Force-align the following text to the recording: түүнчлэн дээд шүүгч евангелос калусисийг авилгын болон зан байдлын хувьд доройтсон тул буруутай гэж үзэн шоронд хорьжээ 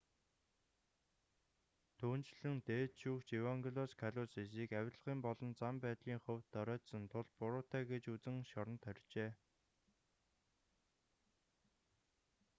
түүнчлэн 1.99 2.57
дээд 2.67 2.91
шүүгч 3.01 3.27
евангелос 3.41 3.91
калусисийг 4.01 4.69
авилгын 4.79 5.19
болон 5.27 5.51
зан 5.59 5.75
байдлын 5.85 6.19
хувьд 6.25 6.45
доройтсон 6.55 7.03
тул 7.11 7.27
буруутай 7.39 7.83
гэж 7.91 8.03
үзэн 8.15 8.37
шоронд 8.51 8.81
хорьжээ 8.87 9.31